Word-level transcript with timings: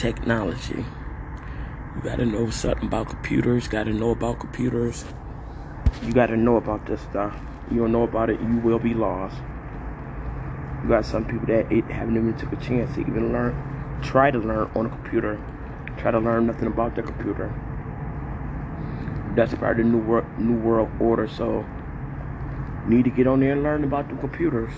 technology. 0.00 0.82
You 1.94 2.02
gotta 2.02 2.24
know 2.24 2.48
something 2.48 2.86
about 2.86 3.08
computers, 3.08 3.68
gotta 3.68 3.92
know 3.92 4.12
about 4.12 4.40
computers. 4.40 5.04
You 6.02 6.14
gotta 6.14 6.38
know 6.38 6.56
about 6.56 6.86
this 6.86 7.02
stuff. 7.02 7.38
You 7.70 7.80
don't 7.80 7.92
know 7.92 8.04
about 8.04 8.30
it, 8.30 8.40
you 8.40 8.56
will 8.60 8.78
be 8.78 8.94
lost. 8.94 9.36
You 10.82 10.88
got 10.88 11.04
some 11.04 11.26
people 11.26 11.46
that 11.48 11.70
it 11.70 11.84
haven't 11.84 12.16
even 12.16 12.34
took 12.38 12.50
a 12.50 12.56
chance 12.56 12.94
to 12.94 13.02
even 13.02 13.30
learn, 13.30 13.54
try 14.02 14.30
to 14.30 14.38
learn 14.38 14.70
on 14.74 14.86
a 14.86 14.88
computer, 14.88 15.38
try 15.98 16.10
to 16.10 16.18
learn 16.18 16.46
nothing 16.46 16.68
about 16.68 16.96
the 16.96 17.02
computer. 17.02 17.52
That's 19.36 19.54
part 19.54 19.78
of 19.78 19.84
the 19.84 19.92
new 19.92 19.98
world, 19.98 20.24
new 20.38 20.58
world 20.58 20.88
order. 20.98 21.28
So, 21.28 21.66
need 22.86 23.04
to 23.04 23.10
get 23.10 23.26
on 23.26 23.40
there 23.40 23.52
and 23.52 23.62
learn 23.62 23.84
about 23.84 24.08
the 24.08 24.16
computers. 24.16 24.72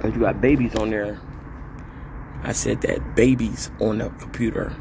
Cause 0.00 0.14
you 0.14 0.20
got 0.20 0.40
babies 0.40 0.74
on 0.74 0.88
there. 0.88 1.20
I 2.42 2.52
said 2.52 2.80
that 2.82 3.14
babies 3.14 3.70
on 3.80 3.98
the 3.98 4.10
computer 4.10 4.74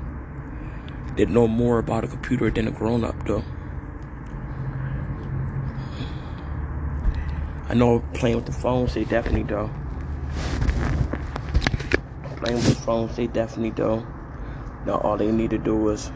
that 1.17 1.29
know 1.29 1.48
more 1.48 1.79
about 1.79 2.03
a 2.03 2.07
computer 2.07 2.52
than 2.52 2.67
a 2.67 2.71
grown 2.71 3.03
up 3.03 3.25
do. 3.25 3.43
I 7.70 7.73
know 7.73 7.99
playing 8.13 8.38
with 8.38 8.45
the 8.45 8.51
phones, 8.53 8.93
they 8.93 9.03
definitely 9.03 9.43
do. 9.43 9.70
Playing 12.38 12.55
with 12.55 12.67
the 12.70 12.75
phones, 12.75 13.15
they 13.17 13.27
definitely 13.27 13.71
do. 13.71 14.05
Now 14.85 14.99
all 14.99 15.17
they 15.17 15.31
need 15.31 15.49
to 15.49 15.57
do 15.57 15.89
is 15.89 16.12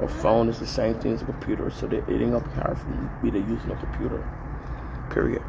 a 0.00 0.06
phone 0.06 0.48
is 0.48 0.60
the 0.60 0.66
same 0.66 0.94
thing 1.00 1.14
as 1.14 1.22
a 1.22 1.24
computer, 1.24 1.70
so 1.70 1.88
that 1.88 2.08
it 2.08 2.22
ain't 2.22 2.30
gonna 2.30 2.46
be 2.46 2.54
hard 2.54 2.78
for 2.78 3.24
me 3.24 3.30
to 3.32 3.38
use 3.38 3.60
a 3.64 3.74
computer. 3.74 4.22
Period. 5.10 5.42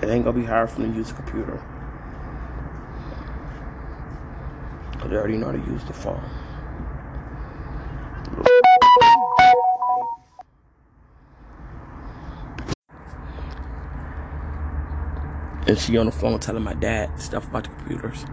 It 0.00 0.08
ain't 0.08 0.24
gonna 0.24 0.38
be 0.38 0.44
hard 0.44 0.70
for 0.70 0.80
me 0.80 0.90
to 0.90 0.94
use 0.94 1.10
a 1.10 1.14
computer. 1.14 1.60
Cause 4.98 5.10
they 5.10 5.16
already 5.16 5.36
know 5.36 5.46
how 5.46 5.52
to 5.52 5.58
use 5.58 5.82
the 5.84 5.92
phone. 5.92 6.22
And 15.66 15.78
she 15.78 15.98
on 15.98 16.06
the 16.06 16.12
phone 16.12 16.38
telling 16.38 16.62
my 16.62 16.74
dad 16.74 17.20
stuff 17.20 17.48
about 17.48 17.64
the 17.64 17.70
computers. 17.70 18.24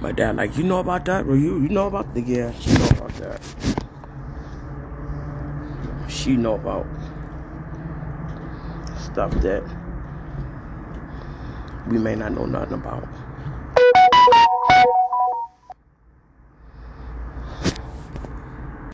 My 0.00 0.12
dad 0.12 0.36
like, 0.36 0.56
you 0.56 0.62
know 0.64 0.78
about 0.78 1.06
that? 1.06 1.26
Or 1.26 1.36
you 1.36 1.60
you 1.60 1.68
know 1.70 1.86
about 1.86 2.14
the 2.14 2.20
yeah, 2.20 2.52
she 2.52 2.72
know 2.72 2.88
about 2.88 3.14
that. 3.14 3.40
She 6.08 6.36
know 6.36 6.54
about 6.54 6.86
stuff 8.98 9.32
that 9.42 9.64
we 11.84 11.98
may 11.98 12.16
not 12.16 12.32
know 12.34 12.46
nothing 12.46 12.74
about. 12.74 13.10